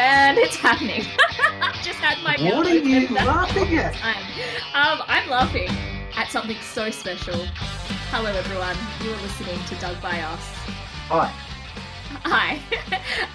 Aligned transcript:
And 0.00 0.38
it's 0.38 0.54
happening. 0.54 1.00
Just 1.82 1.98
had 1.98 2.22
my 2.22 2.36
mouth 2.36 2.58
What 2.58 2.66
are 2.68 2.74
you 2.78 3.08
laughing 3.14 3.78
at? 3.78 3.96
Um, 4.72 5.02
I'm 5.08 5.28
laughing 5.28 5.68
at 6.14 6.30
something 6.30 6.56
so 6.62 6.88
special. 6.88 7.34
Hello, 8.12 8.30
everyone. 8.30 8.76
You 9.02 9.12
are 9.12 9.22
listening 9.22 9.58
to 9.64 9.74
Doug 9.80 10.00
by 10.00 10.20
Us. 10.20 10.40
Hi. 11.08 11.32
Hi. 12.22 12.60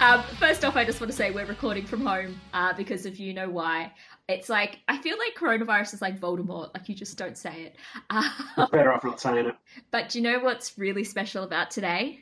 um, 0.00 0.22
first 0.38 0.64
off, 0.64 0.74
I 0.74 0.86
just 0.86 1.02
want 1.02 1.10
to 1.10 1.16
say 1.16 1.30
we're 1.30 1.44
recording 1.44 1.84
from 1.84 2.00
home 2.00 2.40
uh, 2.54 2.72
because 2.72 3.04
of 3.04 3.18
you 3.18 3.34
know 3.34 3.50
why. 3.50 3.92
It's 4.30 4.48
like 4.48 4.78
I 4.88 4.96
feel 4.96 5.18
like 5.18 5.34
coronavirus 5.36 5.92
is 5.92 6.00
like 6.00 6.18
Voldemort. 6.18 6.72
Like 6.72 6.88
you 6.88 6.94
just 6.94 7.18
don't 7.18 7.36
say 7.36 7.64
it. 7.64 7.76
Uh, 8.08 8.66
Better 8.72 8.90
off 8.90 9.04
not 9.04 9.20
saying 9.20 9.48
it. 9.48 9.54
but 9.90 10.08
do 10.08 10.18
you 10.18 10.24
know 10.24 10.38
what's 10.38 10.78
really 10.78 11.04
special 11.04 11.44
about 11.44 11.70
today? 11.70 12.20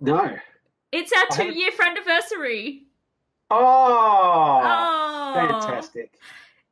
No. 0.00 0.38
It's 0.92 1.12
our 1.12 1.26
two-year 1.36 1.70
anniversary. 1.84 2.84
Oh, 3.50 4.60
Oh, 4.62 5.32
fantastic. 5.34 6.18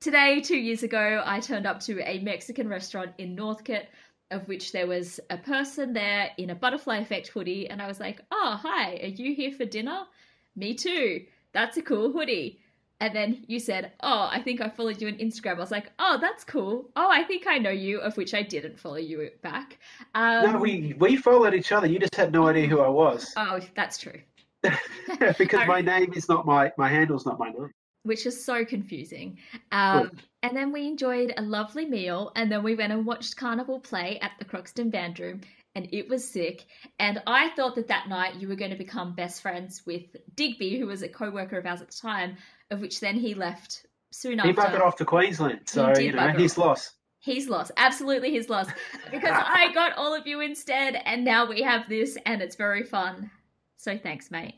Today, 0.01 0.41
two 0.41 0.57
years 0.57 0.83
ago, 0.83 1.23
I 1.25 1.41
turned 1.41 1.67
up 1.67 1.81
to 1.81 2.01
a 2.01 2.19
Mexican 2.21 2.69
restaurant 2.69 3.13
in 3.19 3.35
Northcote, 3.35 3.87
of 4.31 4.47
which 4.49 4.73
there 4.73 4.87
was 4.87 5.21
a 5.31 5.37
person 5.39 5.93
there 5.93 6.31
in 6.39 6.51
a 6.51 6.55
butterfly 6.55 6.99
effect 6.99 7.29
hoodie, 7.29 7.69
and 7.69 7.81
I 7.81 7.87
was 7.87 8.01
like, 8.01 8.21
"Oh, 8.31 8.59
hi, 8.61 8.97
are 9.03 9.07
you 9.07 9.35
here 9.35 9.53
for 9.53 9.65
dinner?" 9.65 10.07
Me 10.55 10.75
too. 10.75 11.27
That's 11.53 11.77
a 11.77 11.83
cool 11.83 12.13
hoodie. 12.13 12.61
And 13.01 13.15
then 13.15 13.45
you 13.47 13.59
said, 13.61 13.93
"Oh, 14.01 14.29
I 14.33 14.41
think 14.41 14.61
I 14.61 14.69
followed 14.71 15.03
you 15.03 15.09
on 15.09 15.15
Instagram." 15.15 15.57
I 15.57 15.61
was 15.61 15.71
like, 15.71 15.93
"Oh, 15.99 16.17
that's 16.21 16.45
cool. 16.45 16.91
Oh, 16.97 17.11
I 17.11 17.25
think 17.25 17.47
I 17.47 17.59
know 17.59 17.71
you," 17.71 17.99
of 18.01 18.17
which 18.17 18.33
I 18.33 18.43
didn't 18.43 18.79
follow 18.79 18.97
you 18.97 19.31
back. 19.43 19.79
Um, 20.15 20.53
no, 20.53 20.59
we 20.59 20.95
we 20.99 21.17
followed 21.17 21.53
each 21.55 21.73
other. 21.73 21.87
You 21.87 21.99
just 21.99 22.15
had 22.15 22.33
no 22.33 22.49
idea 22.49 22.67
who 22.67 22.81
I 22.81 22.89
was 22.89 23.33
Oh, 23.37 23.61
that's 23.75 23.99
true. 23.99 24.21
because 25.39 25.67
my 25.69 25.81
name 25.83 26.13
is 26.15 26.29
not 26.29 26.47
my 26.47 26.73
my 26.79 26.89
handle's 26.89 27.27
not 27.27 27.39
my 27.39 27.51
name. 27.51 27.71
which 28.05 28.25
is 28.25 28.43
so 28.43 28.65
confusing. 28.65 29.39
Um, 29.73 30.11
and 30.43 30.57
then 30.57 30.73
we 30.73 30.87
enjoyed 30.87 31.35
a 31.37 31.43
lovely 31.43 31.85
meal, 31.87 32.33
and 32.35 32.51
then 32.51 32.63
we 32.63 32.75
went 32.77 32.93
and 32.93 33.05
watched 33.05 33.37
Karnivool 33.37 33.83
play 33.83 34.19
at 34.21 34.33
the 34.39 34.45
Croxton 34.45 34.91
Band 34.91 35.19
Room, 35.21 35.41
and 35.75 35.89
it 35.93 36.09
was 36.09 36.27
sick. 36.27 36.65
And 36.99 37.23
I 37.27 37.51
thought 37.51 37.75
that 37.75 37.89
that 37.89 38.09
night 38.09 38.37
you 38.37 38.49
were 38.49 38.55
going 38.57 38.71
to 38.71 38.77
become 38.77 39.15
best 39.15 39.43
friends 39.43 39.83
with 39.85 40.05
Digby, 40.35 40.79
who 40.79 40.87
was 40.87 41.03
a 41.03 41.09
co-worker 41.09 41.59
of 41.59 41.67
ours 41.67 41.83
at 41.83 41.91
the 41.91 41.97
time, 41.97 42.37
of 42.71 42.81
which 42.81 43.01
then 43.01 43.17
he 43.17 43.35
left 43.35 43.87
soon 44.11 44.39
He 44.39 44.51
after. 44.51 44.53
buggered 44.63 44.81
off 44.81 44.97
to 44.97 45.05
Queensland, 45.05 45.61
so 45.67 45.97
you 45.99 46.13
know 46.13 46.29
his 46.31 46.59
loss. 46.59 46.93
He's 47.21 47.49
lost, 47.49 47.73
absolutely 47.77 48.33
his 48.33 48.49
loss, 48.49 48.69
because 49.11 49.33
I 49.35 49.73
got 49.75 49.97
all 49.97 50.15
of 50.15 50.27
you 50.27 50.41
instead, 50.41 50.95
and 51.05 51.25
now 51.25 51.47
we 51.49 51.63
have 51.63 51.89
this, 51.89 52.17
and 52.25 52.41
it's 52.41 52.55
very 52.55 52.85
fun. 52.85 53.31
So 53.77 53.99
thanks, 53.99 54.31
mate. 54.31 54.55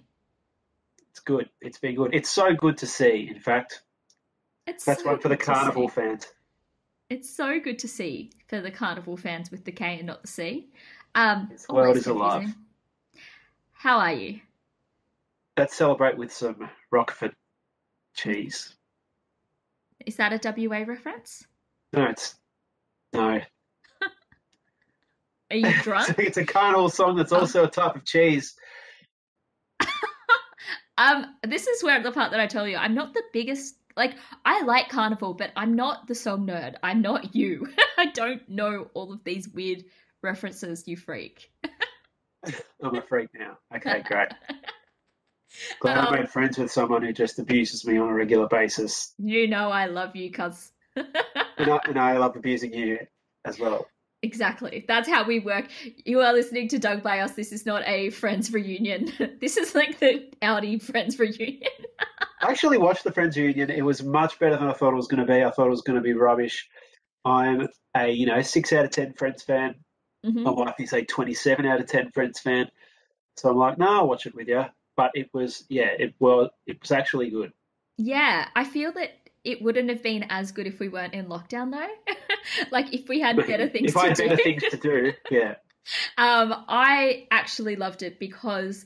It's 1.11 1.21
good. 1.21 1.49
It's 1.63 1.79
been 1.79 1.95
good. 1.97 2.15
It's 2.15 2.31
so 2.31 2.55
good 2.55 2.77
to 2.79 2.87
see. 2.87 3.31
In 3.35 3.41
fact, 3.41 3.83
It's 4.67 4.85
that's 4.85 5.03
so 5.03 5.09
one 5.09 5.19
for 5.19 5.29
the 5.29 5.37
Karnivool 5.37 5.91
fans. 5.91 6.27
It's 7.09 7.35
so 7.35 7.59
good 7.59 7.79
to 7.81 7.89
see 7.89 8.31
for 8.49 8.61
the 8.61 8.71
Karnivool 8.71 9.19
fans 9.19 9.51
with 9.51 9.65
the 9.65 9.73
K 9.73 9.97
and 9.99 10.07
not 10.07 10.21
the 10.23 10.29
C. 10.29 10.69
Um, 11.15 11.49
This 11.51 11.67
world 11.69 11.97
is 11.97 12.07
alive. 12.07 12.55
How 13.73 13.99
are 13.99 14.13
you? 14.13 14.41
Let's 15.57 15.75
celebrate 15.75 16.19
with 16.19 16.33
some 16.33 16.69
Roquefort 16.93 17.35
cheese. 18.19 18.75
Is 20.05 20.17
that 20.17 20.33
a 20.33 20.69
WA 20.69 20.85
reference? 20.87 21.47
No, 21.93 22.07
it's 22.07 22.35
no. 23.13 23.21
Are 25.51 25.57
you 25.57 25.73
drunk? 25.83 26.19
it's 26.19 26.37
a 26.37 26.45
Karnivool 26.45 26.91
song 26.91 27.17
that's 27.17 27.33
also 27.33 27.65
a 27.65 27.71
type 27.71 27.95
of 27.95 28.05
cheese. 28.05 28.55
um, 30.99 31.27
this 31.47 31.67
is 31.67 31.83
where 31.83 32.03
the 32.03 32.13
part 32.13 32.33
that 32.33 32.41
I 32.41 32.47
tell 32.47 32.67
you 32.67 32.77
I'm 32.77 32.95
not 32.95 33.15
the 33.15 33.23
biggest. 33.33 33.77
Like 33.97 34.15
I 34.45 34.63
like 34.63 34.91
Karnivool, 34.91 35.39
but 35.39 35.51
I'm 35.57 35.75
not 35.75 36.07
the 36.07 36.15
song 36.15 36.47
nerd. 36.47 36.75
I'm 36.83 37.03
not 37.03 37.35
you. 37.35 37.67
I 37.99 38.07
don't 38.07 38.47
know 38.49 38.89
all 38.95 39.13
of 39.13 39.25
these 39.25 39.49
weird 39.49 39.85
references. 40.23 40.87
You 40.87 40.97
freak. 40.97 41.51
I'm 42.83 42.95
a 42.95 43.03
freak 43.03 43.31
now. 43.35 43.59
Okay, 43.75 44.03
great. 44.07 44.29
Glad 45.81 45.99
Um, 45.99 46.07
I 46.15 46.21
made 46.21 46.31
friends 46.31 46.59
with 46.59 46.71
someone 46.71 47.03
who 47.03 47.13
just 47.13 47.39
abuses 47.39 47.85
me 47.87 47.99
on 47.99 48.09
a 48.09 48.15
regular 48.15 48.47
basis. 48.49 49.15
You 49.19 49.49
know 49.49 49.71
I 49.71 49.87
love 49.87 50.15
you, 50.17 50.31
cuz. 50.31 50.73
And 50.97 51.07
I, 51.71 51.79
and 51.87 51.99
I 51.99 52.17
love 52.19 52.37
abusing 52.37 52.73
you 52.75 52.99
as 53.45 53.59
well. 53.59 53.87
Exactly. 54.23 54.85
That's 54.89 55.09
how 55.09 55.25
we 55.25 55.39
work. 55.39 55.67
You 56.05 56.21
are 56.23 56.33
listening 56.33 56.69
to 56.69 56.79
Doug 56.79 57.05
by 57.05 57.21
Us. 57.21 57.33
This 57.33 57.53
is 57.53 57.65
not 57.65 57.83
a 57.87 58.11
Friends 58.11 58.53
reunion. 58.53 59.13
this 59.41 59.57
is 59.57 59.75
like 59.77 60.01
the 60.01 60.29
Audi 60.43 60.79
Friends 60.81 61.19
reunion. 61.19 61.63
I 62.41 62.51
actually 62.51 62.79
watched 62.79 63.05
the 63.05 63.13
Friends 63.13 63.37
reunion. 63.37 63.71
It 63.71 63.83
was 63.85 64.03
much 64.03 64.39
better 64.41 64.57
than 64.57 64.69
I 64.69 64.73
thought 64.73 64.93
it 64.93 64.97
was 64.97 65.07
going 65.09 65.25
to 65.25 65.33
be. 65.33 65.45
I 65.45 65.51
thought 65.51 65.67
it 65.67 65.71
was 65.71 65.83
going 65.83 65.97
to 65.97 66.03
be 66.03 66.15
rubbish. 66.15 66.69
I'm 67.25 67.69
a 67.97 68.09
you 68.11 68.27
know 68.27 68.43
six 68.43 68.73
out 68.73 68.85
of 68.85 68.91
ten 68.91 69.13
Friends 69.13 69.43
fan. 69.43 69.77
Mhm. 70.27 70.43
My 70.43 70.51
wife 70.51 70.75
is 70.81 70.93
a 70.93 71.05
twenty-seven 71.05 71.65
out 71.67 71.81
of 71.81 71.87
ten 71.87 72.11
Friends 72.11 72.41
fan. 72.41 72.69
So 73.37 73.51
I'm 73.51 73.57
like, 73.57 73.79
no, 73.79 73.87
I'll 73.87 74.09
watch 74.09 74.27
it 74.27 74.35
with 74.35 74.49
you. 74.49 74.65
But 74.99 75.13
it 75.15 75.31
was 75.33 75.65
yeah, 75.69 75.91
it 75.97 76.15
was 76.19 76.51
it 76.67 76.81
was 76.83 76.91
actually 76.91 77.31
good. 77.31 77.53
Yeah, 77.99 78.49
I 78.57 78.65
feel 78.65 78.91
that 78.95 79.13
it 79.45 79.63
wouldn't 79.63 79.89
have 79.91 80.03
been 80.03 80.27
as 80.29 80.51
good 80.51 80.67
if 80.67 80.81
we 80.81 80.89
weren't 80.89 81.15
in 81.15 81.27
lockdown, 81.27 81.71
though. 81.71 82.15
like 82.73 82.93
if 82.93 83.09
we 83.09 83.21
had 83.21 83.37
better 83.37 83.69
things 83.69 83.91
if 83.93 83.97
I 83.97 84.03
to 84.03 84.09
had 84.09 84.17
do. 84.17 84.29
better 84.29 84.43
things 84.43 84.63
to 84.71 84.77
do, 84.77 85.13
yeah. 85.31 85.55
Um, 86.19 86.65
I 86.67 87.29
actually 87.31 87.77
loved 87.77 88.03
it 88.03 88.19
because 88.19 88.85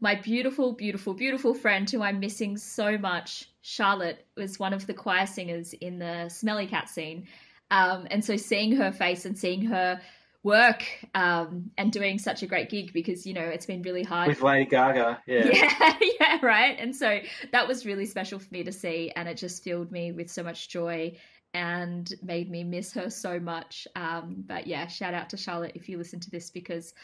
my 0.00 0.16
beautiful, 0.16 0.72
beautiful, 0.72 1.14
beautiful 1.14 1.54
friend 1.54 1.88
who 1.88 2.02
I'm 2.02 2.18
missing 2.18 2.56
so 2.56 2.98
much, 2.98 3.48
Charlotte, 3.62 4.26
was 4.36 4.58
one 4.58 4.72
of 4.72 4.88
the 4.88 4.94
choir 4.94 5.26
singers 5.28 5.74
in 5.74 6.00
the 6.00 6.28
Smelly 6.28 6.66
Cat 6.66 6.88
scene. 6.88 7.28
Um, 7.70 8.08
and 8.10 8.24
so 8.24 8.36
seeing 8.36 8.74
her 8.74 8.90
face 8.90 9.26
and 9.26 9.38
seeing 9.38 9.62
her 9.66 10.00
work 10.42 10.84
um, 11.14 11.70
and 11.78 11.92
doing 11.92 12.18
such 12.18 12.42
a 12.42 12.46
great 12.46 12.68
gig 12.70 12.92
because, 12.92 13.26
you 13.26 13.34
know, 13.34 13.42
it's 13.42 13.66
been 13.66 13.82
really 13.82 14.02
hard. 14.02 14.28
With 14.28 14.42
Lady 14.42 14.68
Gaga, 14.68 15.22
yeah. 15.26 15.44
Yeah, 15.52 15.98
yeah, 16.20 16.38
right. 16.42 16.76
And 16.78 16.94
so 16.94 17.20
that 17.52 17.68
was 17.68 17.86
really 17.86 18.06
special 18.06 18.38
for 18.38 18.48
me 18.50 18.64
to 18.64 18.72
see, 18.72 19.12
and 19.14 19.28
it 19.28 19.36
just 19.36 19.62
filled 19.62 19.92
me 19.92 20.12
with 20.12 20.30
so 20.30 20.42
much 20.42 20.68
joy 20.68 21.16
and 21.54 22.12
made 22.22 22.50
me 22.50 22.64
miss 22.64 22.92
her 22.94 23.10
so 23.10 23.38
much. 23.38 23.86
Um, 23.94 24.44
but 24.46 24.66
yeah, 24.66 24.86
shout 24.86 25.14
out 25.14 25.30
to 25.30 25.36
Charlotte 25.36 25.72
if 25.74 25.88
you 25.88 25.98
listen 25.98 26.20
to 26.20 26.30
this 26.30 26.50
because 26.50 26.94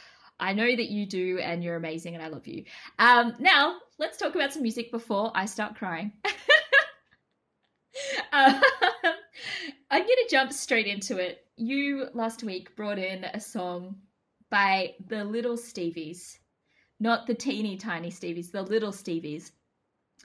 I 0.40 0.52
know 0.52 0.66
that 0.66 0.88
you 0.88 1.06
do, 1.06 1.38
and 1.38 1.62
you're 1.62 1.76
amazing, 1.76 2.14
and 2.14 2.22
I 2.22 2.28
love 2.28 2.46
you. 2.46 2.64
Um, 2.98 3.34
now 3.38 3.78
let's 3.98 4.18
talk 4.18 4.34
about 4.34 4.52
some 4.52 4.62
music 4.62 4.90
before 4.90 5.32
I 5.34 5.46
start 5.46 5.76
crying. 5.76 6.12
um, 8.32 8.60
I'm 9.90 10.02
gonna 10.02 10.28
jump 10.30 10.52
straight 10.52 10.86
into 10.86 11.18
it. 11.18 11.44
You 11.56 12.08
last 12.14 12.42
week 12.42 12.74
brought 12.76 12.98
in 12.98 13.24
a 13.24 13.40
song 13.40 13.96
by 14.50 14.94
the 15.08 15.24
Little 15.24 15.56
Stevies 15.56 16.38
not 17.00 17.26
the 17.26 17.34
teeny 17.34 17.76
tiny 17.76 18.10
Stevies, 18.10 18.50
the 18.50 18.62
little 18.62 18.92
Stevies. 18.92 19.52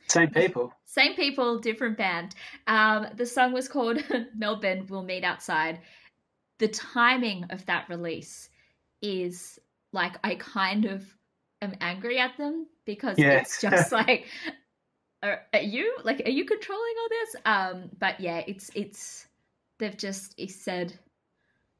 Same 0.07 0.29
people. 0.29 0.73
Same 0.85 1.15
people, 1.15 1.59
different 1.59 1.97
band. 1.97 2.35
Um, 2.67 3.07
the 3.15 3.25
song 3.25 3.53
was 3.53 3.67
called 3.67 4.03
Melbourne 4.35 4.85
Will 4.89 5.03
Meet 5.03 5.23
Outside. 5.23 5.79
The 6.59 6.67
timing 6.67 7.45
of 7.51 7.65
that 7.67 7.87
release 7.89 8.49
is 9.01 9.59
like 9.91 10.15
I 10.23 10.35
kind 10.35 10.85
of 10.85 11.05
am 11.61 11.73
angry 11.79 12.19
at 12.19 12.37
them 12.37 12.67
because 12.85 13.17
Yeah. 13.17 13.31
it's 13.39 13.61
just 13.61 13.91
like 13.91 14.27
are, 15.23 15.41
are 15.53 15.61
you 15.61 15.97
like 16.03 16.21
are 16.25 16.31
you 16.31 16.45
controlling 16.45 16.93
all 17.01 17.09
this? 17.09 17.35
Um, 17.45 17.89
but 17.97 18.19
yeah, 18.19 18.43
it's 18.45 18.69
it's 18.75 19.25
they've 19.79 19.97
just 19.97 20.39
said 20.49 20.93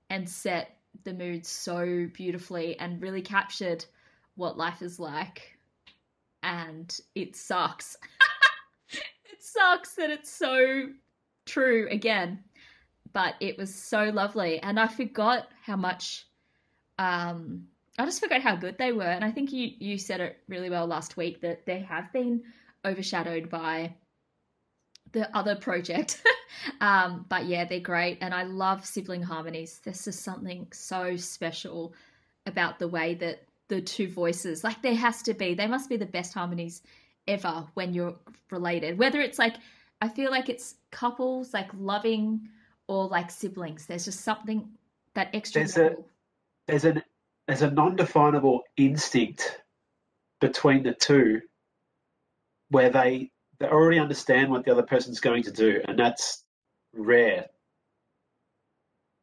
and 0.10 0.28
set 0.28 0.78
the 1.04 1.14
mood 1.14 1.46
so 1.46 2.08
beautifully 2.14 2.80
and 2.80 3.02
really 3.02 3.22
captured 3.22 3.86
what 4.36 4.58
life 4.58 4.82
is 4.82 5.00
like. 5.00 5.58
And 6.42 6.98
it 7.16 7.36
sucks. 7.36 7.98
It 9.32 9.42
sucks 9.42 9.96
that 9.96 10.12
it's 10.12 10.30
so 10.30 10.90
true 11.46 11.88
again. 11.90 12.44
But 13.12 13.36
it 13.40 13.58
was 13.58 13.74
so 13.74 14.06
lovely. 14.06 14.60
And 14.60 14.80
i 14.80 14.88
forgot 14.88 15.48
how 15.62 15.76
much 15.76 16.28
um 17.00 17.66
i 17.98 18.06
just 18.06 18.20
forgot 18.22 18.42
how 18.42 18.56
good 18.56 18.78
they 18.78 18.92
were. 18.92 19.04
And 19.04 19.26
i 19.26 19.32
think 19.32 19.52
you 19.52 19.72
you 19.80 19.98
said 19.98 20.22
it 20.22 20.38
really 20.48 20.70
well 20.70 20.88
last 20.88 21.18
week 21.18 21.42
that 21.42 21.66
they 21.66 21.80
have 21.80 22.14
been 22.14 22.44
overshadowed 22.86 23.50
by 23.50 23.96
the 25.12 25.36
other 25.36 25.56
project. 25.56 26.22
Um 26.80 27.26
but 27.30 27.46
yeah 27.46 27.66
they're 27.66 27.80
great 27.80 28.20
and 28.22 28.32
i 28.32 28.44
love 28.44 28.86
sibling 28.86 29.24
harmonies. 29.24 29.82
There's 29.84 30.04
just 30.06 30.22
something 30.22 30.68
so 30.72 31.16
special 31.18 31.94
about 32.46 32.78
the 32.78 32.88
way 32.88 33.16
that 33.16 33.44
the 33.70 33.82
two 33.82 34.08
voices 34.08 34.64
like 34.64 34.82
there 34.84 34.94
has 34.96 35.24
to 35.24 35.34
be 35.34 35.56
they 35.56 35.66
must 35.68 35.90
be 35.90 35.98
the 35.98 36.06
best 36.06 36.32
harmonies 36.34 36.84
ever 37.28 37.66
when 37.74 37.94
you're 37.94 38.16
related. 38.52 39.00
Whether 39.00 39.20
it's 39.20 39.40
like 39.40 39.56
i 40.00 40.08
feel 40.08 40.30
like 40.30 40.48
it's 40.48 40.76
couples 40.92 41.54
like 41.56 41.72
loving 41.76 42.48
or 42.88 43.08
like 43.08 43.32
siblings. 43.32 43.88
There's 43.88 44.06
just 44.06 44.22
something 44.22 44.70
that 45.16 45.30
extra 45.34 45.62
There's 45.62 45.78
a- 45.78 45.98
There's 46.68 46.86
an 46.86 47.02
there's 47.48 47.64
a 47.64 47.72
non-definable 47.72 48.62
instinct 48.78 49.60
between 50.40 50.84
the 50.84 50.94
two 50.94 51.42
where 52.74 52.90
they 52.90 53.32
they 53.60 53.68
already 53.68 54.00
understand 54.00 54.50
what 54.50 54.66
the 54.66 54.72
other 54.72 54.84
person's 54.84 55.20
going 55.20 55.44
to 55.44 55.52
do, 55.52 55.80
and 55.88 55.98
that's 55.98 56.44
rare. 56.94 57.46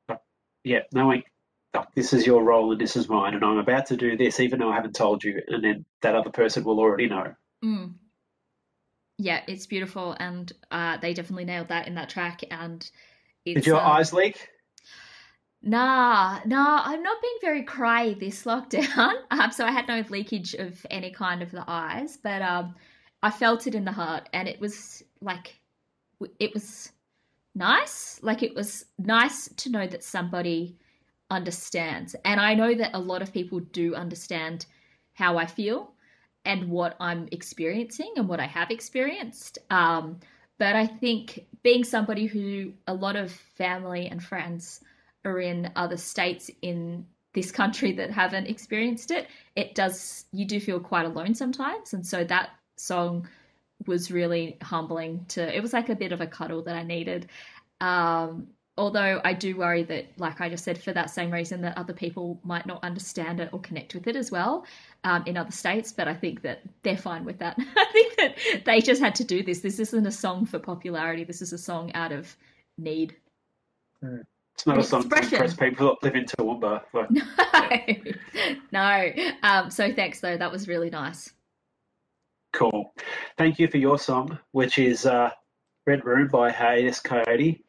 But, 0.06 0.22
yeah, 0.64 0.80
knowing 0.92 1.24
oh, 1.74 1.84
this 1.94 2.12
is 2.12 2.26
your 2.26 2.42
role 2.42 2.72
and 2.72 2.80
this 2.80 2.96
is 2.96 3.08
mine, 3.08 3.34
and 3.34 3.44
I'm 3.44 3.58
about 3.58 3.86
to 3.86 3.96
do 3.96 4.16
this, 4.16 4.40
even 4.40 4.60
though 4.60 4.70
I 4.70 4.76
haven't 4.76 4.94
told 4.94 5.24
you, 5.24 5.42
and 5.48 5.62
then 5.62 5.84
that 6.02 6.14
other 6.14 6.30
person 6.30 6.64
will 6.64 6.78
already 6.78 7.08
know. 7.08 7.34
Mm. 7.64 7.94
Yeah, 9.18 9.42
it's 9.48 9.66
beautiful, 9.66 10.16
and 10.18 10.50
uh, 10.70 10.96
they 10.98 11.12
definitely 11.12 11.44
nailed 11.44 11.68
that 11.68 11.88
in 11.88 11.96
that 11.96 12.08
track. 12.08 12.42
And 12.50 12.88
it's, 13.44 13.56
Did 13.56 13.66
your 13.66 13.80
um, 13.80 13.90
eyes 13.90 14.12
leak? 14.12 14.48
Nah, 15.62 16.40
nah, 16.46 16.82
I'm 16.84 17.02
not 17.02 17.20
being 17.20 17.38
very 17.42 17.64
cry 17.64 18.14
this 18.14 18.44
lockdown. 18.44 19.14
Um, 19.30 19.52
so 19.52 19.64
I 19.64 19.72
had 19.72 19.88
no 19.88 20.02
leakage 20.08 20.54
of 20.54 20.86
any 20.90 21.10
kind 21.10 21.42
of 21.42 21.50
the 21.50 21.64
eyes, 21.66 22.16
but 22.16 22.42
um, 22.42 22.74
I 23.22 23.30
felt 23.30 23.66
it 23.66 23.74
in 23.74 23.84
the 23.84 23.92
heart, 23.92 24.28
and 24.32 24.48
it 24.48 24.60
was 24.60 25.02
like, 25.20 25.58
it 26.38 26.54
was 26.54 26.92
nice. 27.54 28.18
Like 28.22 28.42
it 28.42 28.54
was 28.54 28.86
nice 28.98 29.48
to 29.56 29.70
know 29.70 29.86
that 29.86 30.04
somebody 30.04 30.76
understands, 31.30 32.16
and 32.24 32.40
I 32.40 32.54
know 32.54 32.74
that 32.74 32.90
a 32.94 32.98
lot 32.98 33.22
of 33.22 33.32
people 33.32 33.60
do 33.60 33.94
understand 33.94 34.66
how 35.12 35.38
I 35.38 35.46
feel 35.46 35.92
and 36.44 36.70
what 36.70 36.96
I'm 36.98 37.28
experiencing 37.32 38.12
and 38.16 38.26
what 38.26 38.40
I 38.40 38.46
have 38.46 38.70
experienced. 38.70 39.58
Um, 39.68 40.20
but 40.58 40.74
I 40.76 40.86
think 40.86 41.46
being 41.62 41.84
somebody 41.84 42.26
who 42.26 42.72
a 42.86 42.94
lot 42.94 43.16
of 43.16 43.30
family 43.32 44.06
and 44.06 44.22
friends 44.22 44.80
are 45.24 45.38
in 45.38 45.70
other 45.76 45.96
states 45.96 46.50
in 46.62 47.06
this 47.34 47.52
country 47.52 47.92
that 47.92 48.10
haven't 48.10 48.46
experienced 48.46 49.10
it, 49.10 49.28
it 49.54 49.74
does, 49.74 50.24
you 50.32 50.46
do 50.46 50.58
feel 50.58 50.80
quite 50.80 51.06
alone 51.06 51.34
sometimes. 51.34 51.92
And 51.92 52.06
so 52.06 52.24
that 52.24 52.50
song 52.80 53.28
was 53.86 54.10
really 54.10 54.56
humbling 54.62 55.24
to, 55.28 55.56
it 55.56 55.60
was 55.60 55.72
like 55.72 55.88
a 55.88 55.94
bit 55.94 56.12
of 56.12 56.20
a 56.20 56.26
cuddle 56.26 56.62
that 56.62 56.74
I 56.74 56.82
needed. 56.82 57.28
Um, 57.80 58.48
although 58.76 59.20
I 59.24 59.32
do 59.32 59.56
worry 59.56 59.82
that, 59.84 60.06
like 60.18 60.40
I 60.40 60.48
just 60.48 60.64
said, 60.64 60.82
for 60.82 60.92
that 60.92 61.10
same 61.10 61.30
reason, 61.30 61.60
that 61.62 61.78
other 61.78 61.92
people 61.92 62.40
might 62.44 62.66
not 62.66 62.82
understand 62.82 63.40
it 63.40 63.50
or 63.52 63.60
connect 63.60 63.94
with 63.94 64.06
it 64.06 64.16
as 64.16 64.30
well 64.30 64.66
um, 65.04 65.22
in 65.26 65.36
other 65.36 65.52
states. 65.52 65.92
But 65.92 66.08
I 66.08 66.14
think 66.14 66.42
that 66.42 66.60
they're 66.82 66.96
fine 66.96 67.24
with 67.24 67.38
that. 67.38 67.56
I 67.76 67.84
think 67.92 68.16
that 68.16 68.36
they 68.64 68.80
just 68.80 69.00
had 69.00 69.14
to 69.16 69.24
do 69.24 69.42
this. 69.42 69.60
This 69.60 69.78
isn't 69.78 70.06
a 70.06 70.12
song 70.12 70.46
for 70.46 70.58
popularity. 70.58 71.24
This 71.24 71.42
is 71.42 71.52
a 71.52 71.58
song 71.58 71.92
out 71.94 72.12
of 72.12 72.36
need. 72.78 73.16
It's 74.02 74.66
not 74.66 74.78
a 74.78 74.82
song 74.82 75.08
to 75.08 75.16
impress 75.16 75.54
people 75.54 75.88
that 75.88 76.02
live 76.02 76.16
in 76.16 76.24
Toowoomba. 76.24 76.82
Like, 76.92 77.10
No, 78.72 78.72
no. 78.72 79.12
Um, 79.42 79.70
so 79.70 79.92
thanks 79.92 80.20
though. 80.20 80.36
That 80.36 80.52
was 80.52 80.68
really 80.68 80.90
nice. 80.90 81.30
Cool. 82.52 82.92
Thank 83.38 83.58
you 83.58 83.68
for 83.68 83.78
your 83.78 83.98
song, 83.98 84.38
which 84.52 84.78
is 84.78 85.06
uh, 85.06 85.30
"Red 85.86 86.04
Room" 86.04 86.28
by 86.28 86.50
Hiatus 86.50 87.00
Kaiyote, 87.00 87.60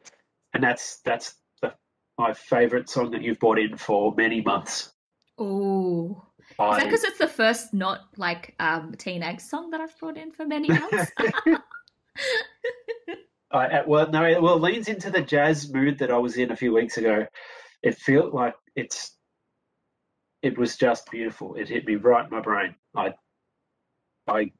and 0.54 0.62
that's 0.62 1.00
that's 1.04 1.34
the, 1.60 1.72
my 2.18 2.32
favourite 2.32 2.88
song 2.88 3.12
that 3.12 3.22
you've 3.22 3.38
brought 3.38 3.58
in 3.58 3.76
for 3.76 4.14
many 4.16 4.40
months. 4.40 4.92
Oh, 5.38 6.24
is 6.50 6.56
that 6.58 6.84
because 6.84 7.04
it's 7.04 7.18
the 7.18 7.28
first 7.28 7.72
not 7.72 8.00
like 8.16 8.54
um 8.60 8.94
teen 8.98 9.22
angst 9.22 9.42
song 9.42 9.70
that 9.70 9.80
I've 9.80 9.96
brought 9.98 10.16
in 10.16 10.32
for 10.32 10.46
many 10.46 10.68
months? 10.80 11.12
I, 13.50 13.66
uh, 13.66 13.82
well, 13.86 14.10
no, 14.10 14.24
it, 14.24 14.42
well, 14.42 14.58
leans 14.58 14.88
into 14.88 15.10
the 15.10 15.20
jazz 15.20 15.72
mood 15.72 15.98
that 15.98 16.10
I 16.10 16.18
was 16.18 16.36
in 16.36 16.50
a 16.50 16.56
few 16.56 16.72
weeks 16.72 16.96
ago. 16.96 17.26
It 17.82 17.98
felt 17.98 18.32
like 18.32 18.54
it's, 18.74 19.16
it 20.42 20.56
was 20.56 20.76
just 20.76 21.10
beautiful. 21.10 21.54
It 21.54 21.68
hit 21.68 21.86
me 21.86 21.96
right 21.96 22.24
in 22.24 22.30
my 22.30 22.40
brain. 22.40 22.74
I, 22.96 23.12
I 24.26 24.52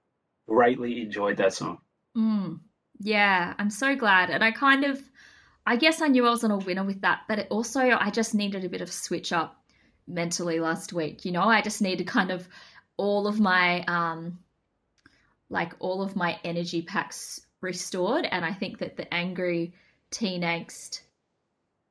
greatly 0.49 1.03
enjoyed 1.03 1.37
that 1.39 1.55
song. 1.55 1.79
Mm, 2.17 2.61
yeah, 3.01 3.55
I'm 3.59 3.71
so 3.71 3.97
glad. 3.97 4.31
And 4.31 4.43
I 4.43 4.51
kind 4.51 4.85
of, 4.85 5.03
I 5.67 5.77
guess 5.77 6.01
I 6.01 6.09
knew 6.09 6.27
I 6.27 6.31
wasn't 6.31 6.53
a 6.53 6.65
winner 6.65 6.85
with 6.85 7.01
that, 7.03 7.23
but 7.29 7.39
it 7.39 7.49
also, 7.51 7.81
I 7.81 8.11
just 8.11 8.35
needed 8.35 8.65
a 8.65 8.69
bit 8.69 8.81
of 8.81 8.93
switch 8.93 9.33
up 9.33 9.63
mentally 10.07 10.61
last 10.61 10.93
week. 10.93 11.25
You 11.25 11.33
know, 11.33 11.43
I 11.43 11.63
just 11.63 11.83
needed 11.83 12.07
kind 12.07 12.31
of 12.31 12.49
all 12.97 13.27
of 13.27 13.41
my, 13.41 13.83
um, 13.85 14.39
like 15.49 15.75
all 15.79 16.03
of 16.03 16.17
my 16.17 16.39
energy 16.45 16.83
packs 16.83 17.41
restored. 17.61 18.27
And 18.31 18.45
I 18.45 18.53
think 18.53 18.79
that 18.79 18.97
the 18.97 19.13
angry 19.13 19.75
teen 20.11 20.43
angst 20.43 21.01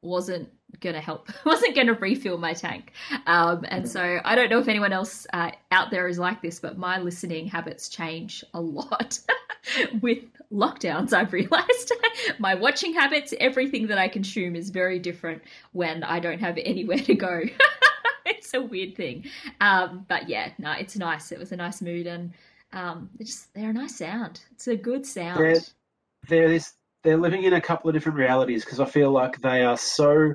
wasn't 0.02 0.50
going 0.80 0.96
to 0.96 1.02
help, 1.02 1.30
wasn't 1.46 1.76
going 1.76 1.88
to 1.88 1.94
refill 1.94 2.38
my 2.38 2.54
tank. 2.54 2.94
Um, 3.28 3.66
and 3.68 3.90
so 3.90 4.20
I 4.24 4.36
don't 4.36 4.50
know 4.50 4.60
if 4.60 4.68
anyone 4.68 4.94
else 4.94 5.28
uh, 5.34 5.52
out 5.72 5.92
there 5.92 6.08
is 6.08 6.18
like 6.18 6.42
this, 6.42 6.60
but 6.60 6.78
my 6.78 7.00
listening 7.00 7.48
habits 7.48 7.90
change 7.90 8.44
a 8.54 8.62
lot 8.62 9.20
with 10.02 10.24
lockdowns. 10.52 11.14
I've 11.14 11.34
realized 11.34 11.94
my 12.40 12.56
watching 12.56 12.94
habits, 12.94 13.34
everything 13.40 13.88
that 13.88 13.98
I 13.98 14.08
consume 14.08 14.56
is 14.56 14.70
very 14.70 15.00
different 15.00 15.42
when 15.74 16.04
I 16.04 16.20
don't 16.20 16.40
have 16.40 16.58
anywhere 16.58 17.00
to 17.00 17.16
go. 17.16 17.42
it's 18.26 18.54
a 18.54 18.62
weird 18.62 18.96
thing. 18.96 19.26
Um, 19.60 20.06
but 20.08 20.30
yeah, 20.30 20.52
no, 20.58 20.72
it's 20.72 20.98
nice. 20.98 21.32
It 21.32 21.40
was 21.40 21.52
a 21.52 21.58
nice 21.58 21.82
mood 21.82 22.08
and 22.08 22.34
um, 22.74 23.10
they're 23.18 23.26
just, 23.26 23.54
they're 23.54 23.70
a 23.70 23.74
nice 23.74 23.98
sound. 23.98 24.42
It's 24.54 24.68
a 24.68 24.76
good 24.76 25.06
sound. 25.06 25.40
They're, 25.40 25.62
they're 26.28 26.50
this, 26.50 26.74
they're 27.04 27.18
living 27.18 27.44
in 27.44 27.54
a 27.54 27.62
couple 27.62 27.90
of 27.90 27.94
different 27.94 28.18
realities 28.18 28.64
because 28.64 28.80
I 28.80 28.86
feel 28.86 29.12
like 29.12 29.42
they 29.42 29.64
are 29.64 29.78
so 29.78 30.34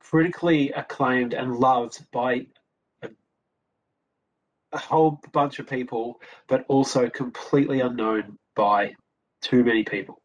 critically 0.00 0.70
acclaimed 0.70 1.34
and 1.34 1.56
loved 1.56 2.06
by 2.12 2.46
a, 3.02 3.08
a 4.72 4.78
whole 4.78 5.20
bunch 5.32 5.58
of 5.58 5.66
people, 5.66 6.20
but 6.46 6.64
also 6.68 7.08
completely 7.08 7.80
unknown 7.80 8.38
by 8.54 8.94
too 9.42 9.64
many 9.64 9.84
people. 9.84 10.20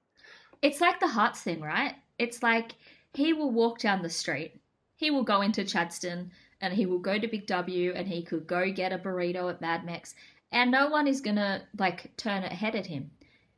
It's 0.62 0.80
like 0.80 1.00
the 1.00 1.08
Harts 1.08 1.42
thing, 1.42 1.62
right? 1.62 1.96
It's 2.18 2.42
like 2.42 2.74
he 3.14 3.34
will 3.34 3.52
walk 3.52 3.80
down 3.80 4.02
the 4.02 4.10
street, 4.10 4.62
he 4.96 5.12
will 5.12 5.24
go 5.24 5.42
into 5.42 5.64
Chadstone, 5.64 6.30
and 6.62 6.74
he 6.74 6.86
will 6.86 7.00
go 7.00 7.20
to 7.20 7.28
Big 7.28 7.46
W, 7.48 7.92
and 7.94 8.08
he 8.08 8.24
could 8.24 8.48
go 8.48 8.72
get 8.72 8.94
a 8.94 8.98
burrito 8.98 9.50
at 9.50 9.60
Mad 9.60 9.86
Mex, 9.86 10.16
and 10.52 10.72
no 10.72 10.88
one 10.88 11.08
is 11.08 11.20
gonna 11.20 11.64
like 11.78 12.16
turn 12.16 12.44
a 12.44 12.54
head 12.54 12.76
at 12.76 12.86
him. 12.86 13.12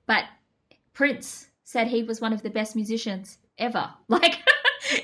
But 0.07 0.23
Prince 0.93 1.49
said 1.65 1.87
he 1.87 2.03
was 2.03 2.21
one 2.21 2.31
of 2.31 2.41
the 2.43 2.49
best 2.49 2.75
musicians 2.75 3.37
ever. 3.57 3.89
Like 4.07 4.37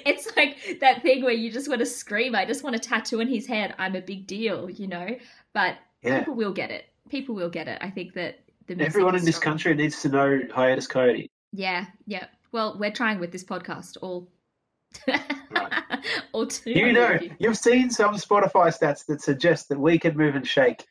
it's 0.06 0.28
like 0.38 0.80
that 0.80 1.02
thing 1.02 1.24
where 1.24 1.34
you 1.34 1.52
just 1.52 1.68
want 1.68 1.80
to 1.80 1.86
scream. 1.88 2.36
I 2.36 2.46
just 2.46 2.64
want 2.64 2.76
to 2.76 2.80
tattoo 2.90 3.20
in 3.20 3.28
his 3.28 3.48
head. 3.48 3.74
I'm 3.80 3.96
a 3.96 4.02
big 4.02 4.28
deal, 4.28 4.70
you 4.70 4.88
know. 4.88 5.08
But 5.54 5.78
Yeah. 6.04 6.20
people 6.20 6.36
will 6.36 6.54
get 6.54 6.70
it. 6.72 6.86
People 7.10 7.34
will 7.36 7.50
get 7.50 7.68
it. 7.68 7.80
I 7.82 7.90
think 7.90 8.14
that 8.14 8.40
the 8.68 8.76
music 8.76 8.92
Everyone 8.92 9.16
in 9.16 9.26
this 9.26 9.38
strong. 9.38 9.54
country 9.54 9.74
needs 9.76 10.02
to 10.04 10.10
know 10.10 10.40
Hiatus 10.54 10.88
Kaiyote. 10.88 11.30
Yeah, 11.52 11.88
yeah. 12.06 12.28
Well, 12.52 12.78
we're 12.80 12.92
trying 12.92 13.20
with 13.20 13.32
this 13.32 13.44
podcast 13.44 13.98
all. 14.02 14.30
all 16.34 16.48
two. 16.48 16.72
You 16.72 16.94
know, 16.94 17.20
you've 17.40 17.58
seen 17.58 17.90
some 17.90 18.16
Spotify 18.16 18.68
stats 18.78 19.06
that 19.08 19.22
suggest 19.22 19.70
that 19.70 19.80
we 19.80 20.00
can 20.00 20.16
move 20.18 20.36
and 20.36 20.48
shake 20.48 20.88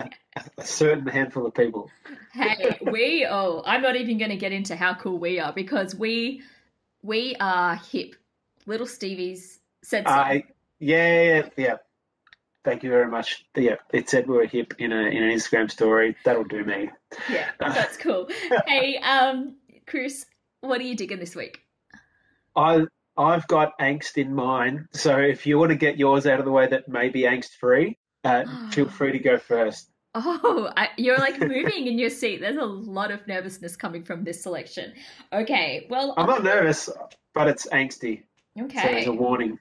a, 0.00 0.10
a 0.58 0.64
certain 0.64 1.06
handful 1.06 1.46
of 1.46 1.54
people. 1.54 1.90
Hey, 2.32 2.78
we 2.90 3.26
oh, 3.28 3.62
I'm 3.64 3.82
not 3.82 3.96
even 3.96 4.18
going 4.18 4.30
to 4.30 4.36
get 4.36 4.52
into 4.52 4.76
how 4.76 4.94
cool 4.94 5.18
we 5.18 5.38
are 5.40 5.52
because 5.52 5.94
we 5.94 6.42
we 7.02 7.36
are 7.40 7.76
hip. 7.76 8.14
Little 8.66 8.86
Stevie's 8.86 9.60
said 9.82 10.04
so. 10.06 10.12
I 10.12 10.44
yeah, 10.78 11.22
yeah, 11.22 11.48
yeah. 11.56 11.76
Thank 12.64 12.82
you 12.82 12.90
very 12.90 13.10
much. 13.10 13.44
Yeah, 13.54 13.76
it 13.92 14.08
said 14.08 14.26
we 14.26 14.36
were 14.36 14.46
hip 14.46 14.74
in 14.78 14.92
a 14.92 15.02
in 15.02 15.22
an 15.22 15.30
Instagram 15.30 15.70
story. 15.70 16.16
That'll 16.24 16.44
do 16.44 16.64
me. 16.64 16.90
yeah, 17.30 17.50
that's 17.60 17.96
cool. 17.98 18.28
hey, 18.66 18.98
um, 18.98 19.56
Chris, 19.86 20.26
what 20.60 20.80
are 20.80 20.84
you 20.84 20.96
digging 20.96 21.18
this 21.18 21.36
week? 21.36 21.60
I 22.56 22.86
I've 23.16 23.46
got 23.46 23.78
angst 23.78 24.16
in 24.16 24.34
mine, 24.34 24.88
so 24.92 25.18
if 25.18 25.46
you 25.46 25.58
want 25.58 25.70
to 25.70 25.76
get 25.76 25.98
yours 25.98 26.26
out 26.26 26.40
of 26.40 26.44
the 26.44 26.50
way, 26.50 26.66
that 26.66 26.88
may 26.88 27.08
be 27.08 27.22
angst 27.22 27.52
free. 27.60 27.96
Uh, 28.24 28.44
feel 28.70 28.88
free 28.88 29.12
to 29.12 29.18
go 29.18 29.38
first. 29.38 29.90
Oh, 30.14 30.72
I, 30.76 30.90
you're 30.96 31.18
like 31.18 31.38
moving 31.40 31.86
in 31.86 31.98
your 31.98 32.10
seat. 32.10 32.40
There's 32.40 32.56
a 32.56 32.64
lot 32.64 33.10
of 33.10 33.26
nervousness 33.26 33.76
coming 33.76 34.02
from 34.02 34.24
this 34.24 34.42
selection. 34.42 34.92
Okay, 35.32 35.86
well, 35.90 36.14
I'm 36.16 36.26
not 36.26 36.42
nervous, 36.42 36.88
but 37.34 37.48
it's 37.48 37.66
angsty. 37.66 38.22
Okay. 38.60 38.80
So 38.80 38.88
there's 38.88 39.06
a 39.06 39.12
warning. 39.12 39.58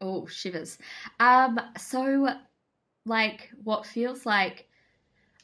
Oh, 0.00 0.26
shivers. 0.26 0.78
Um, 1.20 1.60
so 1.78 2.28
like 3.06 3.50
what 3.62 3.86
feels 3.86 4.26
like 4.26 4.66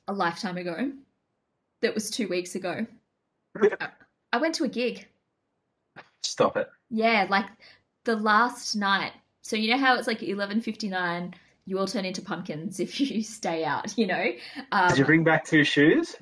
a 0.09 0.13
lifetime 0.13 0.57
ago, 0.57 0.93
that 1.83 1.95
was 1.95 2.11
two 2.11 2.29
weeks 2.29 2.55
ago. 2.55 2.87
I 4.33 4.39
went 4.39 4.55
to 4.57 4.65
a 4.65 4.69
gig. 4.69 5.07
Stop 6.23 6.57
it. 6.57 6.69
Yeah, 6.91 7.27
like 7.29 7.47
the 8.05 8.17
last 8.17 8.75
night. 8.75 9.13
So 9.43 9.57
you 9.57 9.71
know 9.71 9.79
how 9.79 9.97
it's 9.97 10.07
like 10.07 10.23
eleven 10.23 10.61
fifty 10.61 10.89
nine. 10.89 11.35
You 11.67 11.79
all 11.79 11.87
turn 11.87 12.05
into 12.05 12.23
pumpkins 12.23 12.81
if 12.81 13.01
you 13.01 13.23
stay 13.23 13.65
out. 13.65 13.97
You 13.97 14.07
know. 14.07 14.33
Um, 14.73 14.89
Did 14.89 14.99
you 14.99 15.05
bring 15.05 15.25
back 15.25 15.45
two 15.45 15.65
shoes? 15.65 16.17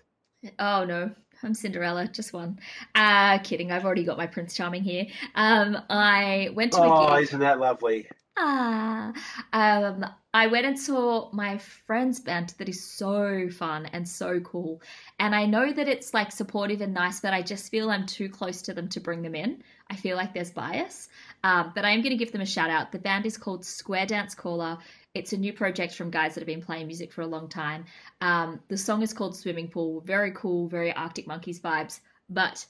Oh 0.59 0.85
no, 0.85 1.11
I'm 1.43 1.55
Cinderella, 1.55 2.07
just 2.09 2.33
one. 2.33 2.61
Uh 2.95 3.39
kidding, 3.39 3.73
I've 3.73 3.85
already 3.85 4.05
got 4.05 4.19
my 4.19 4.27
Prince 4.27 4.55
Charming 4.55 4.85
here. 4.85 5.07
Um 5.35 5.79
I 5.91 6.51
went 6.55 6.73
to 6.73 6.83
a 6.83 7.11
Oh, 7.11 7.17
isn't 7.17 7.41
that 7.41 7.59
lovely? 7.59 8.09
Ah, 8.41 9.13
um, 9.53 10.07
I 10.39 10.47
went 10.47 10.67
and 10.67 10.79
saw 10.79 11.31
my 11.33 11.59
friend's 11.59 12.21
band 12.21 12.55
that 12.59 12.69
is 12.69 12.85
so 12.85 13.49
fun 13.51 13.87
and 13.87 14.09
so 14.09 14.39
cool. 14.39 14.81
And 15.19 15.35
I 15.35 15.47
know 15.47 15.73
that 15.73 15.89
it's 15.89 16.15
like 16.15 16.31
supportive 16.31 16.81
and 16.81 16.95
nice, 16.95 17.19
but 17.19 17.35
I 17.35 17.43
just 17.43 17.73
feel 17.73 17.91
I'm 17.91 18.07
too 18.07 18.29
close 18.29 18.63
to 18.63 18.73
them 18.73 18.89
to 18.91 19.01
bring 19.01 19.23
them 19.23 19.35
in. 19.35 19.65
I 19.91 19.97
feel 19.97 20.17
like 20.17 20.33
there's 20.33 20.53
bias. 20.53 21.09
Um, 21.43 21.73
but 21.75 21.85
I 21.85 21.91
am 21.91 22.03
going 22.03 22.17
to 22.17 22.25
give 22.25 22.31
them 22.31 22.41
a 22.41 22.47
shout 22.47 22.71
out. 22.71 22.93
The 22.93 23.01
band 23.01 23.27
is 23.27 23.37
called 23.37 23.65
Square 23.65 24.07
Dance 24.07 24.37
Caller. 24.37 24.79
It's 25.13 25.33
a 25.33 25.37
new 25.37 25.53
project 25.53 25.97
from 25.97 26.13
guys 26.13 26.35
that 26.35 26.43
have 26.43 26.47
been 26.47 26.63
playing 26.63 26.87
music 26.87 27.13
for 27.13 27.23
a 27.23 27.27
long 27.27 27.49
time. 27.49 27.87
Um, 28.21 28.61
the 28.69 28.79
song 28.79 29.03
is 29.03 29.13
called 29.13 29.37
Swimming 29.37 29.67
Pool. 29.67 30.03
Very 30.03 30.31
cool, 30.31 30.69
very 30.69 30.93
Arctic 30.93 31.27
Monkeys 31.27 31.59
vibes. 31.59 31.99
But 32.31 32.65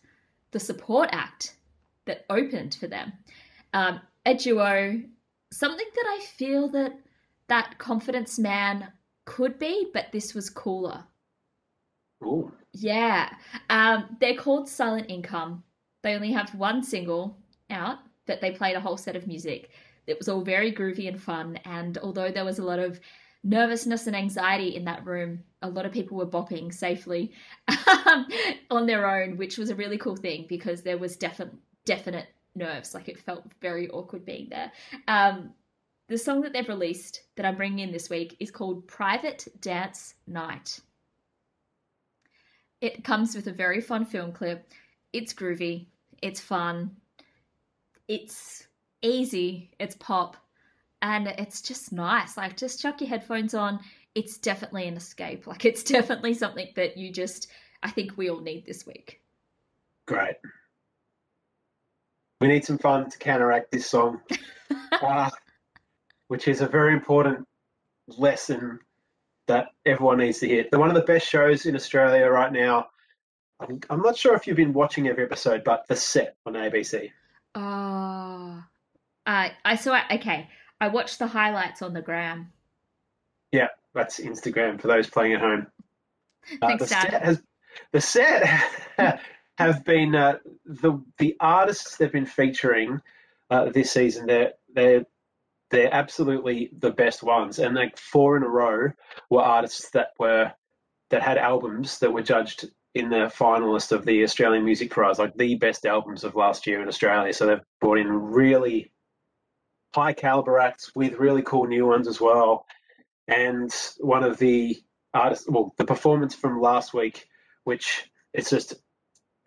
the 0.52 0.60
support 0.60 1.10
act 1.12 1.54
that 2.06 2.24
opened 2.30 2.78
for 2.80 2.86
them, 2.86 3.12
um, 3.74 4.00
a 4.24 4.32
duo, 4.32 5.02
something 5.52 5.86
that 5.96 6.06
I 6.06 6.24
feel 6.38 6.68
that 6.68 6.98
that 7.48 7.78
Confidence 7.78 8.38
Man 8.38 8.92
could 9.24 9.58
be, 9.58 9.90
but 9.92 10.06
this 10.12 10.34
was 10.34 10.50
cooler. 10.50 11.04
Ooh. 12.22 12.52
Yeah. 12.72 13.30
Um, 13.70 14.16
they're 14.20 14.36
called 14.36 14.68
Silent 14.68 15.06
Income. 15.08 15.62
They 16.02 16.14
only 16.14 16.32
have 16.32 16.54
one 16.54 16.82
single 16.82 17.36
out, 17.70 17.98
but 18.26 18.40
they 18.40 18.50
played 18.50 18.76
a 18.76 18.80
whole 18.80 18.96
set 18.96 19.16
of 19.16 19.26
music. 19.26 19.70
It 20.06 20.18
was 20.18 20.28
all 20.28 20.42
very 20.42 20.72
groovy 20.72 21.08
and 21.08 21.20
fun. 21.20 21.58
And 21.64 21.98
although 21.98 22.30
there 22.30 22.44
was 22.44 22.58
a 22.58 22.64
lot 22.64 22.78
of 22.78 23.00
nervousness 23.44 24.06
and 24.06 24.16
anxiety 24.16 24.74
in 24.74 24.84
that 24.84 25.04
room, 25.04 25.42
a 25.62 25.68
lot 25.68 25.86
of 25.86 25.92
people 25.92 26.16
were 26.16 26.26
bopping 26.26 26.72
safely 26.72 27.32
on 28.70 28.86
their 28.86 29.08
own, 29.08 29.36
which 29.36 29.58
was 29.58 29.70
a 29.70 29.74
really 29.74 29.98
cool 29.98 30.16
thing 30.16 30.46
because 30.48 30.82
there 30.82 30.98
was 30.98 31.16
definite 31.16 31.54
definite 31.84 32.26
nerves. 32.54 32.94
Like 32.94 33.08
it 33.08 33.18
felt 33.18 33.44
very 33.60 33.88
awkward 33.90 34.24
being 34.24 34.48
there. 34.50 34.72
Um, 35.06 35.52
the 36.08 36.18
song 36.18 36.40
that 36.40 36.52
they've 36.52 36.68
released 36.68 37.22
that 37.36 37.44
I'm 37.44 37.56
bringing 37.56 37.80
in 37.80 37.92
this 37.92 38.08
week 38.08 38.36
is 38.40 38.50
called 38.50 38.88
Private 38.88 39.46
Dance 39.60 40.14
Night. 40.26 40.80
It 42.80 43.04
comes 43.04 43.34
with 43.34 43.46
a 43.46 43.52
very 43.52 43.80
fun 43.80 44.04
film 44.04 44.32
clip. 44.32 44.72
It's 45.12 45.34
groovy, 45.34 45.86
it's 46.22 46.40
fun, 46.40 46.96
it's 48.08 48.66
easy, 49.02 49.70
it's 49.78 49.96
pop, 49.96 50.36
and 51.02 51.28
it's 51.28 51.60
just 51.60 51.92
nice. 51.92 52.36
Like, 52.36 52.56
just 52.56 52.80
chuck 52.80 53.00
your 53.00 53.08
headphones 53.08 53.54
on. 53.54 53.80
It's 54.14 54.38
definitely 54.38 54.88
an 54.88 54.96
escape. 54.96 55.46
Like, 55.46 55.64
it's 55.64 55.82
definitely 55.84 56.34
something 56.34 56.68
that 56.76 56.96
you 56.96 57.12
just, 57.12 57.48
I 57.82 57.90
think 57.90 58.16
we 58.16 58.30
all 58.30 58.40
need 58.40 58.66
this 58.66 58.86
week. 58.86 59.20
Great. 60.06 60.36
We 62.40 62.48
need 62.48 62.64
some 62.64 62.78
fun 62.78 63.10
to 63.10 63.18
counteract 63.18 63.72
this 63.72 63.90
song, 63.90 64.20
uh, 65.02 65.30
which 66.28 66.48
is 66.48 66.60
a 66.60 66.68
very 66.68 66.92
important 66.92 67.46
lesson 68.06 68.78
that 69.46 69.68
everyone 69.84 70.18
needs 70.18 70.38
to 70.38 70.46
hear. 70.46 70.66
They're 70.70 70.80
one 70.80 70.90
of 70.90 70.94
the 70.94 71.02
best 71.02 71.26
shows 71.26 71.66
in 71.66 71.74
Australia 71.74 72.26
right 72.26 72.52
now. 72.52 72.86
I'm, 73.60 73.80
I'm 73.90 74.02
not 74.02 74.16
sure 74.16 74.34
if 74.34 74.46
you've 74.46 74.56
been 74.56 74.72
watching 74.72 75.08
every 75.08 75.24
episode, 75.24 75.64
but 75.64 75.86
The 75.88 75.96
Set 75.96 76.36
on 76.46 76.52
ABC. 76.52 77.10
Oh, 77.54 78.62
uh, 79.26 79.48
I 79.64 79.76
saw 79.76 79.96
it. 79.96 80.04
Okay, 80.20 80.48
I 80.80 80.88
watched 80.88 81.18
the 81.18 81.26
highlights 81.26 81.82
on 81.82 81.92
the 81.92 82.02
gram. 82.02 82.52
Yeah, 83.50 83.68
that's 83.94 84.20
Instagram 84.20 84.80
for 84.80 84.86
those 84.86 85.08
playing 85.08 85.34
at 85.34 85.40
home. 85.40 85.66
Uh, 86.62 86.68
Thanks, 86.68 86.84
the 86.84 86.90
Dad. 86.90 87.10
set 87.10 87.22
has 87.22 87.42
the 87.92 88.00
set 88.00 88.46
have 89.58 89.84
been 89.84 90.14
uh, 90.14 90.38
the 90.64 91.02
the 91.18 91.36
artists 91.40 91.96
they've 91.96 92.12
been 92.12 92.26
featuring 92.26 93.00
uh, 93.50 93.70
this 93.70 93.90
season. 93.90 94.26
They're 94.26 94.52
they're 94.72 95.04
they're 95.70 95.92
absolutely 95.92 96.70
the 96.78 96.90
best 96.90 97.22
ones, 97.22 97.58
and 97.58 97.74
like 97.74 97.98
four 97.98 98.36
in 98.36 98.42
a 98.42 98.48
row 98.48 98.90
were 99.30 99.42
artists 99.42 99.90
that 99.90 100.08
were 100.18 100.52
that 101.10 101.22
had 101.22 101.38
albums 101.38 101.98
that 102.00 102.12
were 102.12 102.22
judged 102.22 102.68
in 102.94 103.10
the 103.10 103.32
finalist 103.34 103.92
of 103.92 104.04
the 104.04 104.22
Australian 104.22 104.64
Music 104.64 104.90
Prize, 104.90 105.18
like 105.18 105.34
the 105.36 105.54
best 105.56 105.86
albums 105.86 106.24
of 106.24 106.34
last 106.34 106.66
year 106.66 106.82
in 106.82 106.88
Australia. 106.88 107.32
So 107.32 107.46
they've 107.46 107.60
brought 107.80 107.98
in 107.98 108.08
really 108.08 108.92
high 109.94 110.12
caliber 110.12 110.58
acts 110.58 110.90
with 110.94 111.14
really 111.14 111.42
cool 111.42 111.66
new 111.66 111.86
ones 111.86 112.08
as 112.08 112.20
well. 112.20 112.66
And 113.26 113.70
one 113.98 114.24
of 114.24 114.38
the 114.38 114.76
artists, 115.14 115.48
well, 115.48 115.74
the 115.76 115.84
performance 115.84 116.34
from 116.34 116.60
last 116.60 116.94
week, 116.94 117.26
which 117.64 118.10
it's 118.32 118.50
just 118.50 118.74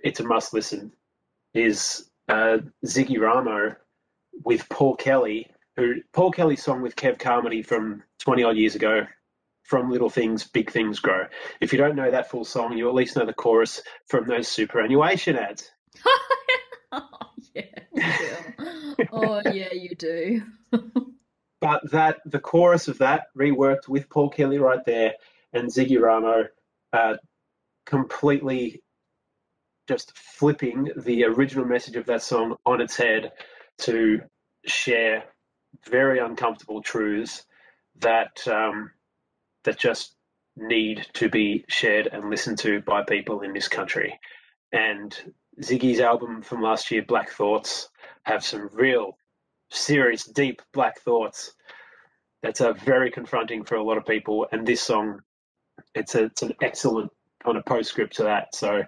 it's 0.04 0.20
a 0.20 0.24
must 0.24 0.54
listen, 0.54 0.92
is 1.54 2.10
uh, 2.30 2.60
Ziggy 2.86 3.20
Ramo 3.20 3.76
with 4.46 4.68
Paul 4.70 4.96
Kelly, 4.96 5.51
who 5.76 5.96
Paul 6.14 6.32
Kelly's 6.32 6.64
song 6.64 6.82
with 6.82 6.96
Kev 6.96 7.20
Carmody 7.20 7.62
from 7.62 8.04
20 8.20 8.44
odd 8.44 8.58
years 8.58 8.76
ago, 8.76 9.06
from 9.64 9.90
Little 9.90 10.10
Things, 10.10 10.46
Big 10.46 10.70
Things 10.70 11.00
Grow. 11.00 11.26
If 11.62 11.72
you 11.72 11.78
don't 11.78 11.96
know 11.96 12.12
that 12.12 12.30
full 12.30 12.46
song, 12.46 12.78
you 12.78 12.90
at 12.90 12.96
least 12.96 13.16
know 13.16 13.26
the 13.26 13.34
chorus 13.34 13.82
from 14.08 14.28
those 14.28 14.48
superannuation 14.48 15.38
ads. 15.38 15.72
oh 16.92 17.02
yeah, 17.54 17.64
you 17.94 18.02
do. 18.02 19.06
oh 19.14 19.42
yeah, 19.52 19.74
you 19.74 19.96
do. 19.96 20.42
But 21.62 21.92
that 21.92 22.18
the 22.26 22.40
chorus 22.40 22.88
of 22.88 22.98
that 22.98 23.26
reworked 23.38 23.88
with 23.88 24.10
Paul 24.10 24.30
Kelly 24.30 24.58
right 24.58 24.84
there 24.86 25.14
and 25.54 25.70
Ziggy 25.70 26.02
Ramo, 26.02 26.46
uh, 26.92 27.16
completely 27.86 28.82
just 29.88 30.18
flipping 30.18 30.90
the 30.98 31.26
original 31.26 31.66
message 31.66 31.96
of 31.96 32.06
that 32.08 32.24
song 32.24 32.56
on 32.66 32.82
its 32.82 32.96
head 32.96 33.32
to 33.80 34.22
share 34.66 35.24
very 35.90 36.20
uncomfortable 36.20 36.82
truths 36.82 37.46
that 38.00 38.48
um, 38.48 38.92
that 39.64 39.78
just 39.78 40.16
need 40.58 41.06
to 41.14 41.30
be 41.30 41.64
shared 41.70 42.08
and 42.08 42.30
listened 42.30 42.58
to 42.60 42.82
by 42.82 43.04
people 43.04 43.42
in 43.42 43.54
this 43.54 43.68
country. 43.68 44.20
And 44.72 45.16
Ziggy's 45.62 46.00
album 46.00 46.42
from 46.42 46.62
last 46.62 46.92
year, 46.92 47.04
Black 47.08 47.30
Thoughts, 47.30 47.90
have 48.24 48.44
some 48.44 48.70
real 48.74 49.18
serious, 49.70 50.26
deep 50.26 50.62
black 50.74 51.00
thoughts 51.00 51.54
that's 52.44 52.62
uh, 52.62 52.74
very 52.74 53.12
confronting 53.12 53.64
for 53.64 53.76
a 53.76 53.84
lot 53.84 53.98
of 53.98 54.06
people. 54.06 54.48
And 54.52 54.66
this 54.66 54.82
song, 54.82 55.22
it's 55.96 56.16
a, 56.16 56.26
it's 56.26 56.42
an 56.42 56.54
excellent 56.62 57.12
kind 57.44 57.58
of 57.58 57.66
postscript 57.66 58.16
to 58.18 58.24
that. 58.24 58.54
So, 58.56 58.84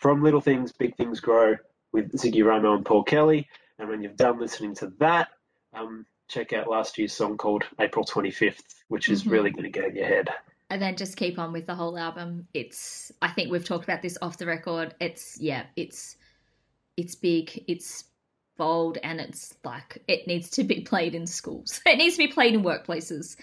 from 0.00 0.22
Little 0.22 0.40
Things, 0.40 0.72
Big 0.72 0.96
Things 0.96 1.20
Grow 1.20 1.56
with 1.92 2.12
Ziggy 2.12 2.44
Ramo 2.44 2.74
and 2.74 2.84
Paul 2.84 3.04
Kelly. 3.04 3.48
And 3.78 3.88
when 3.88 4.02
you've 4.02 4.16
done 4.16 4.38
listening 4.38 4.74
to 4.76 4.92
that, 4.98 5.28
um, 5.74 6.04
check 6.28 6.52
out 6.52 6.68
last 6.68 6.98
year's 6.98 7.12
song 7.12 7.36
called 7.36 7.64
April 7.80 8.04
25th, 8.04 8.62
which 8.88 9.08
is 9.08 9.24
Mhm. 9.24 9.30
really 9.30 9.50
going 9.50 9.64
to 9.64 9.70
get 9.70 9.90
in 9.90 9.96
your 9.96 10.06
head. 10.06 10.28
and 10.70 10.80
then 10.80 10.96
just 10.96 11.16
keep 11.18 11.38
on 11.38 11.52
with 11.52 11.66
the 11.66 11.74
whole 11.74 11.96
album. 11.98 12.48
It's 12.54 13.12
I 13.22 13.28
think 13.30 13.50
we've 13.52 13.64
talked 13.64 13.84
about 13.84 14.00
this 14.02 14.16
off 14.22 14.38
the 14.38 14.46
record. 14.46 14.94
It's 15.00 15.38
yeah, 15.40 15.66
it's 15.76 16.16
it's 16.96 17.14
big, 17.14 17.64
it's 17.68 18.04
bold, 18.56 18.98
and 19.02 19.20
it's 19.20 19.54
like 19.62 20.02
it 20.08 20.26
needs 20.26 20.50
to 20.50 20.64
be 20.64 20.80
played 20.80 21.14
in 21.14 21.26
schools. 21.26 21.80
It 21.86 21.98
needs 21.98 22.16
to 22.16 22.26
be 22.26 22.32
played 22.32 22.54
in 22.54 22.62
workplaces. 22.64 23.36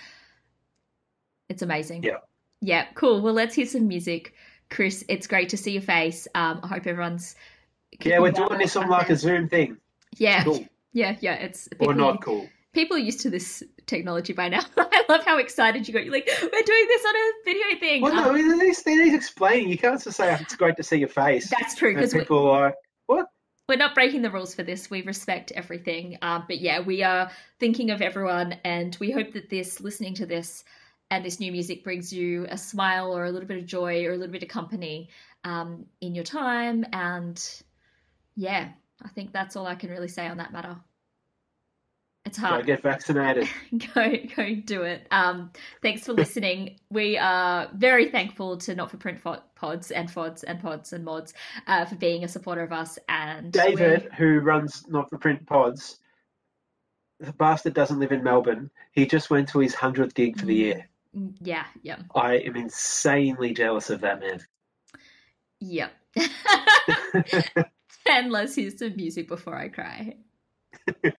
It's 1.47 1.61
amazing. 1.61 2.03
Yeah. 2.03 2.17
Yeah, 2.61 2.85
cool. 2.95 3.21
Well, 3.21 3.33
let's 3.33 3.55
hear 3.55 3.65
some 3.65 3.88
music. 3.88 4.33
Chris, 4.69 5.03
it's 5.07 5.27
great 5.27 5.50
to 5.50 5.57
see 5.57 5.71
your 5.73 5.81
face. 5.81 6.27
Um, 6.35 6.59
I 6.63 6.67
hope 6.67 6.88
everyone's 6.88 7.35
Yeah, 8.03 8.19
we're 8.19 8.31
doing 8.31 8.57
this 8.57 8.75
on 8.75 8.89
like 8.89 9.09
a 9.09 9.15
Zoom 9.15 9.47
thing. 9.50 9.77
yeah, 10.17 10.43
Cool. 10.43 10.65
yeah, 10.93 11.17
yeah. 11.21 11.33
It's 11.35 11.69
Or 11.79 11.93
not 11.93 12.21
cool. 12.23 12.50
People 12.73 12.97
are 12.97 13.01
used 13.01 13.21
to 13.21 13.29
this 13.29 13.63
technology 13.85 14.33
by 14.33 14.49
now. 14.49 14.61
I 14.77 15.03
love 15.09 15.23
how 15.23 15.37
excited 15.37 15.87
you 15.87 15.93
got. 15.93 16.05
You're 16.05 16.13
like, 16.13 16.29
we're 16.41 16.49
doing 16.49 16.87
this 16.87 17.05
on 17.05 17.15
a 17.15 17.31
video 17.45 17.79
thing. 17.79 18.01
Well, 18.01 18.13
Um, 18.13 18.33
no, 18.33 18.35
it 18.35 18.57
needs, 18.57 18.83
it 18.85 19.03
needs 19.03 19.15
explaining. 19.15 19.69
You 19.69 19.77
can't 19.77 20.01
just 20.01 20.17
say 20.17 20.33
it's 20.39 20.55
great 20.55 20.77
to 20.77 20.83
see 20.83 20.97
your 20.97 21.09
face. 21.09 21.49
that's 21.49 21.75
true 21.75 21.93
because 21.93 22.13
people 22.13 22.49
are 22.49 22.67
like, 22.67 22.75
what? 23.07 23.27
we're 23.71 23.77
not 23.77 23.95
breaking 23.95 24.21
the 24.21 24.29
rules 24.29 24.53
for 24.53 24.63
this. 24.63 24.89
We 24.89 25.01
respect 25.03 25.53
everything. 25.55 26.17
Um, 26.21 26.43
but 26.45 26.59
yeah, 26.59 26.81
we 26.81 27.03
are 27.03 27.31
thinking 27.57 27.89
of 27.91 28.01
everyone, 28.01 28.57
and 28.65 28.97
we 28.99 29.11
hope 29.11 29.31
that 29.31 29.49
this, 29.49 29.79
listening 29.79 30.13
to 30.15 30.25
this, 30.25 30.65
and 31.09 31.23
this 31.23 31.39
new 31.39 31.53
music 31.53 31.81
brings 31.83 32.11
you 32.11 32.45
a 32.49 32.57
smile 32.57 33.15
or 33.15 33.23
a 33.25 33.31
little 33.31 33.47
bit 33.47 33.59
of 33.59 33.65
joy 33.65 34.05
or 34.05 34.11
a 34.11 34.17
little 34.17 34.31
bit 34.31 34.43
of 34.43 34.49
company 34.49 35.09
um, 35.45 35.85
in 36.01 36.15
your 36.15 36.25
time. 36.25 36.85
And 36.91 37.41
yeah, 38.35 38.69
I 39.01 39.07
think 39.09 39.31
that's 39.31 39.55
all 39.55 39.65
I 39.67 39.75
can 39.75 39.89
really 39.89 40.07
say 40.09 40.27
on 40.27 40.37
that 40.37 40.51
matter. 40.51 40.77
It's 42.25 42.39
Go 42.39 42.47
hard. 42.47 42.65
get 42.65 42.81
vaccinated. 42.83 43.49
go 43.95 44.15
go 44.35 44.55
do 44.55 44.83
it. 44.83 45.07
Um, 45.11 45.51
thanks 45.81 46.05
for 46.05 46.13
listening. 46.13 46.77
we 46.91 47.17
are 47.17 47.69
very 47.73 48.09
thankful 48.09 48.57
to 48.57 48.75
Not 48.75 48.91
for 48.91 48.97
Print 48.97 49.21
Pods 49.55 49.91
and 49.91 50.07
Fods 50.09 50.43
and 50.43 50.61
Pods 50.61 50.93
and 50.93 51.03
Mods 51.03 51.33
uh, 51.67 51.85
for 51.85 51.95
being 51.95 52.23
a 52.23 52.27
supporter 52.27 52.61
of 52.61 52.71
us. 52.71 52.99
And 53.09 53.51
David, 53.51 54.09
who 54.17 54.39
runs 54.39 54.85
Not 54.87 55.09
for 55.09 55.17
Print 55.17 55.45
Pods, 55.47 55.99
the 57.19 57.33
bastard 57.33 57.73
doesn't 57.73 57.99
live 57.99 58.11
in 58.11 58.23
Melbourne. 58.23 58.69
He 58.91 59.05
just 59.07 59.29
went 59.29 59.49
to 59.49 59.59
his 59.59 59.73
100th 59.75 60.13
gig 60.13 60.39
for 60.39 60.45
the 60.45 60.55
year. 60.55 60.89
yeah, 61.41 61.65
yeah, 61.81 61.97
I 62.15 62.35
am 62.35 62.55
insanely 62.55 63.53
jealous 63.53 63.89
of 63.89 64.01
that 64.01 64.19
man. 64.19 64.39
yeah. 65.59 65.89
and 68.07 68.31
let's 68.31 68.55
hear 68.55 68.69
some 68.71 68.95
music 68.95 69.27
before 69.27 69.55
I 69.55 69.69
cry. 69.69 70.17